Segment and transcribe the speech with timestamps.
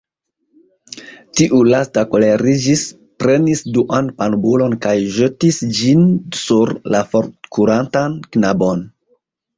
[1.39, 2.81] Tiu lasta koleriĝis,
[3.23, 6.09] prenis duan panbulon kaj ĵetis ĝin
[6.45, 8.83] sur la forkurantan knabon.